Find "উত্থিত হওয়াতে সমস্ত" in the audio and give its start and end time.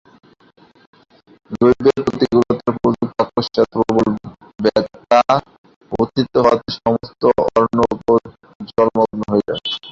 5.91-7.21